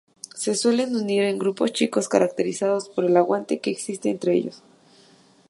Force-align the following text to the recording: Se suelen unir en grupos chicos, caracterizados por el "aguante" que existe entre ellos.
Se 0.35 0.55
suelen 0.55 0.95
unir 0.95 1.21
en 1.25 1.37
grupos 1.37 1.73
chicos, 1.73 2.09
caracterizados 2.09 2.89
por 2.89 3.05
el 3.05 3.15
"aguante" 3.15 3.59
que 3.59 3.69
existe 3.69 4.09
entre 4.09 4.33
ellos. 4.33 4.63